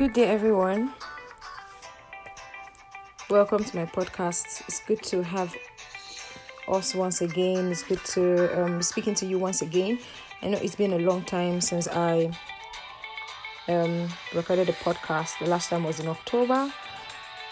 [0.00, 0.94] Good day, everyone.
[3.28, 4.62] Welcome to my podcast.
[4.66, 5.54] It's good to have
[6.66, 7.70] us once again.
[7.70, 9.98] It's good to um, speaking to you once again.
[10.40, 12.30] I know it's been a long time since I
[13.68, 15.38] um, recorded a podcast.
[15.38, 16.72] The last time was in October.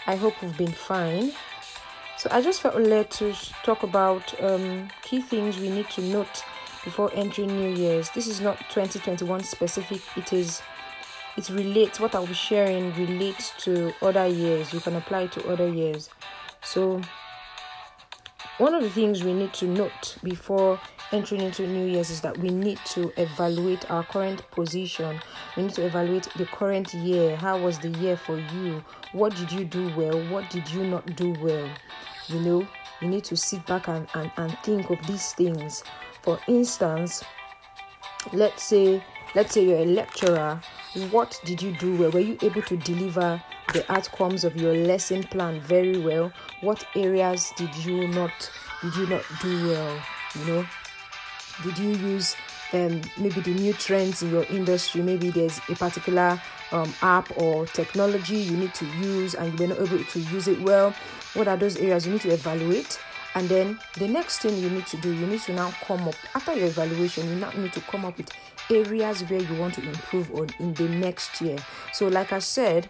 [0.07, 1.33] I hope we've been fine.
[2.17, 6.43] So I just felt led to talk about um, key things we need to note
[6.83, 8.09] before entering New Year's.
[8.09, 10.01] This is not 2021 specific.
[10.17, 10.63] It is
[11.39, 14.73] it relates what I'll be sharing relates to other years.
[14.73, 16.11] You can apply to other years.
[16.65, 17.01] So
[18.59, 20.81] one of the things we need to note before
[21.13, 25.21] entering into New Year's is that we need to evaluate our current position.
[25.57, 27.37] We need to evaluate the current year.
[27.37, 28.83] How was the year for you?
[29.13, 30.21] What did you do well?
[30.31, 31.71] What did you not do well?
[32.27, 32.69] You know,
[33.01, 35.85] you need to sit back and, and, and think of these things.
[36.23, 37.23] For instance,
[38.33, 40.61] let's say let's say you're a lecturer
[41.11, 42.11] what did you do well?
[42.11, 43.43] Were you able to deliver
[43.73, 46.33] the outcomes of your lesson plan very well?
[46.61, 48.51] What areas did you not
[48.83, 50.01] did you not do well
[50.35, 50.67] you know?
[51.63, 52.37] Did you use
[52.73, 55.03] um, maybe the new trends in your industry?
[55.03, 56.41] Maybe there's a particular
[56.73, 60.49] um, app or technology you need to use and you were not able to use
[60.49, 60.95] it well.
[61.35, 62.99] What are those areas you need to evaluate
[63.35, 66.15] and then the next thing you need to do you need to now come up.
[66.35, 68.31] After your evaluation you now need to come up with
[68.71, 71.59] areas where you want to improve on in the next year.
[71.93, 72.89] So like i said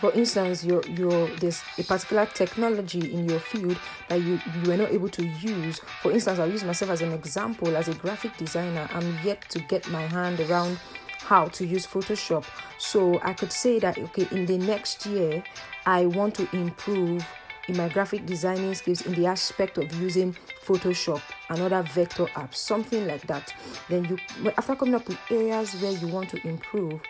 [0.00, 4.76] for instance your your there's a particular technology in your field that you you were
[4.76, 5.80] not able to use.
[6.02, 8.88] For instance i'll use myself as an example as a graphic designer.
[8.92, 10.78] I'm yet to get my hand around
[11.20, 12.44] how to use photoshop.
[12.78, 15.42] So i could say that okay in the next year
[15.84, 17.26] i want to improve
[17.68, 22.56] in my graphic designing skills in the aspect of using Photoshop and other vector apps,
[22.56, 23.54] something like that.
[23.88, 24.18] Then you,
[24.56, 27.00] after coming up with areas where you want to improve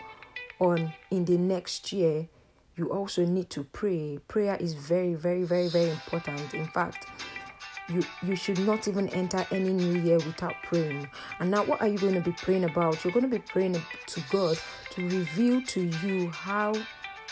[0.59, 2.27] on in the next year,
[2.75, 4.19] you also need to pray.
[4.27, 6.53] Prayer is very, very, very, very important.
[6.53, 7.07] In fact,
[7.89, 11.09] you you should not even enter any new year without praying.
[11.39, 13.03] And now, what are you going to be praying about?
[13.03, 14.57] You're going to be praying to God
[14.91, 16.73] to reveal to you how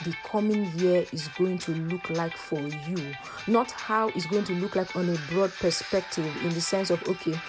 [0.04, 3.14] the coming year is going to look like for you,
[3.48, 7.02] not how it's going to look like on a broad perspective, in the sense of
[7.08, 7.40] okay,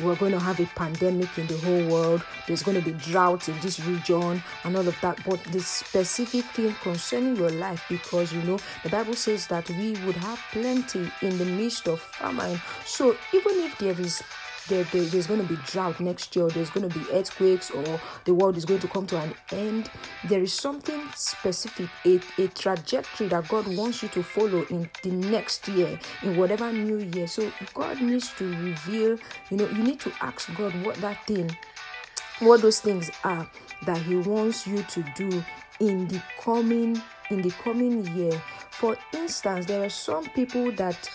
[0.00, 3.48] we're going to have a pandemic in the whole world, there's going to be drought
[3.48, 5.18] in this region, and all of that.
[5.24, 9.92] But the specific thing concerning your life, because you know, the Bible says that we
[10.04, 12.60] would have plenty in the midst of famine.
[12.84, 14.22] So, even if there is
[14.68, 18.00] there, there, there's going to be drought next year, there's going to be earthquakes, or
[18.24, 19.90] the world is going to come to an end.
[20.28, 25.10] There is something specific, a, a trajectory that God wants you to follow in the
[25.10, 27.26] next year, in whatever new year.
[27.26, 29.18] So God needs to reveal,
[29.50, 31.56] you know, you need to ask God what that thing,
[32.40, 33.48] what those things are
[33.84, 35.44] that He wants you to do
[35.80, 37.00] in the coming
[37.30, 38.40] in the coming year.
[38.78, 41.10] For instance, there were some people that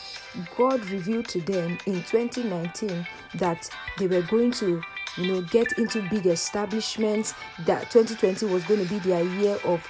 [0.58, 3.06] God revealed to them in 2019
[3.36, 4.82] that they were going to
[5.18, 7.36] you know get into big establishments
[7.68, 9.88] that 2020 was going to be their year of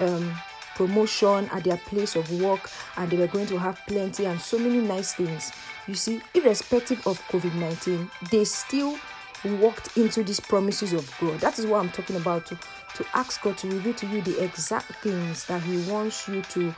[0.00, 0.30] um,
[0.74, 4.58] promotion at their place of work and they were going to have plenty and so
[4.58, 5.52] many nice things.
[5.86, 8.98] You see irrespective of covid-19 they still
[9.58, 11.40] walked into these promises of god.
[11.40, 12.58] That is what i'm talking about to
[12.96, 16.74] to ask god to reveal to you the exact things that he wants you to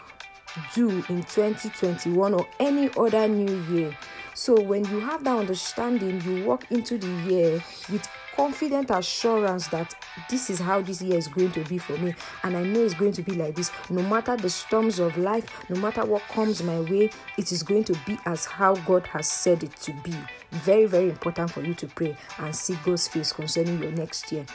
[0.74, 3.96] do in 2021 or any other new year.
[4.34, 9.92] So, when you have that understanding, you walk into the year with confident assurance that
[10.30, 12.14] this is how this year is going to be for me,
[12.44, 13.72] and I know it's going to be like this.
[13.90, 17.82] No matter the storms of life, no matter what comes my way, it is going
[17.84, 20.14] to be as how God has said it to be.
[20.52, 24.46] Very, very important for you to pray and see God's face concerning your next year.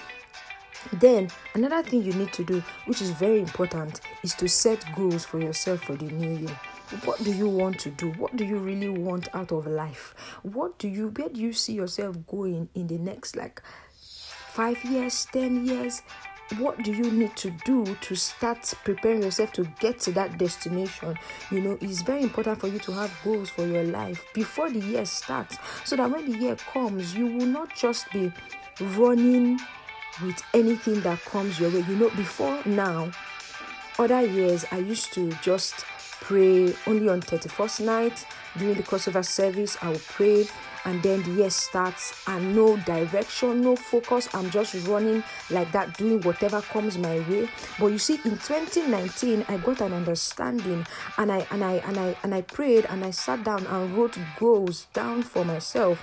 [0.91, 5.25] Then, another thing you need to do, which is very important, is to set goals
[5.25, 6.59] for yourself for the new year.
[7.05, 8.11] What do you want to do?
[8.11, 10.13] What do you really want out of life?
[10.43, 13.61] What do you, where do you see yourself going in the next like
[14.53, 16.03] five years, 10 years?
[16.57, 21.17] What do you need to do to start preparing yourself to get to that destination?
[21.49, 24.79] You know, it's very important for you to have goals for your life before the
[24.79, 28.31] year starts so that when the year comes, you will not just be
[28.79, 29.59] running
[30.21, 31.83] with anything that comes your way.
[31.87, 33.11] You know, before now,
[33.99, 35.85] other years, I used to just
[36.21, 38.25] pray only on 31st night
[38.57, 39.77] during the crossover service.
[39.81, 40.47] I will pray
[40.85, 44.27] and then the year starts and no direction, no focus.
[44.33, 47.49] I'm just running like that, doing whatever comes my way.
[47.79, 50.85] But you see, in 2019, I got an understanding
[51.17, 54.17] and I and I and I and I prayed and I sat down and wrote
[54.39, 55.99] goals down for myself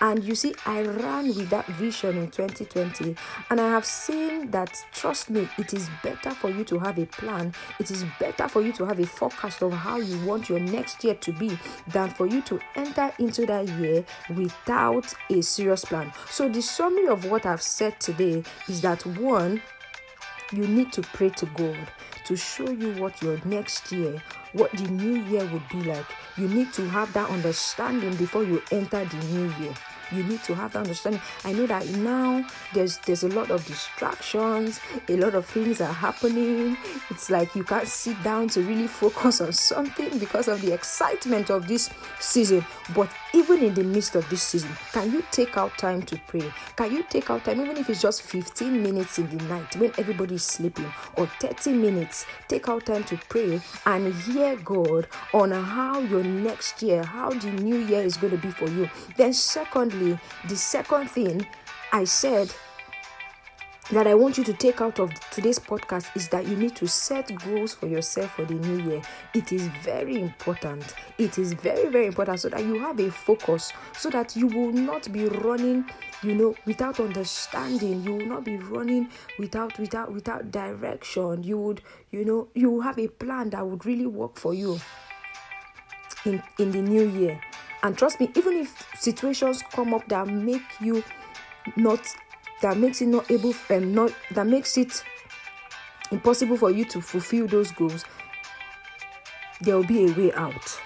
[0.00, 3.16] And you see, I ran with that vision in 2020,
[3.50, 7.06] and I have seen that, trust me, it is better for you to have a
[7.06, 7.52] plan.
[7.80, 11.02] It is better for you to have a forecast of how you want your next
[11.02, 11.58] year to be
[11.88, 14.04] than for you to enter into that year
[14.36, 16.12] without a serious plan.
[16.30, 19.60] So, the summary of what I've said today is that one,
[20.52, 21.76] you need to pray to God
[22.24, 24.22] to show you what your next year,
[24.52, 26.04] what the new year would be like.
[26.36, 29.74] You need to have that understanding before you enter the new year
[30.12, 31.20] you need to have that understanding.
[31.44, 35.92] I know that now there's there's a lot of distractions a lot of things are
[35.92, 36.76] happening.
[37.10, 41.50] It's like you can't sit down to really focus on something because of the excitement
[41.50, 41.90] of this
[42.20, 42.64] season.
[42.94, 46.52] But even in the midst of this season can you take out time to pray?
[46.76, 49.92] Can you take out time even if it's just 15 minutes in the night when
[49.98, 52.26] everybody is sleeping or 30 minutes?
[52.48, 57.50] Take out time to pray and hear god on how your next year how the
[57.50, 58.88] new year is going to be for you.
[59.16, 61.46] Then secondly the second thing
[61.92, 62.52] I said
[63.90, 66.86] that I want you to take out of today's podcast is that you need to
[66.86, 69.02] set goals for yourself for the new year.
[69.34, 70.94] It is very important.
[71.16, 74.72] It is very, very important so that you have a focus, so that you will
[74.72, 75.88] not be running,
[76.22, 78.02] you know, without understanding.
[78.02, 79.08] You will not be running
[79.38, 81.42] without without without direction.
[81.42, 81.80] You would,
[82.10, 84.78] you know, you will have a plan that would really work for you
[86.26, 87.40] in in the new year.
[87.82, 91.02] And trust me, even if situations come up that make you
[91.76, 92.00] not
[92.62, 95.02] that makes it not able um, not that makes it
[96.10, 98.04] impossible for you to fulfill those goals,
[99.60, 100.80] there will be a way out.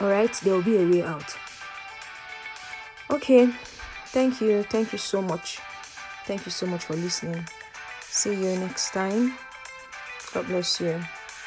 [0.00, 1.36] All right, there will be a way out.
[3.10, 3.46] Okay,
[4.06, 5.58] thank you, thank you so much,
[6.24, 7.46] thank you so much for listening.
[8.02, 9.34] See you next time.
[10.32, 11.00] God bless you.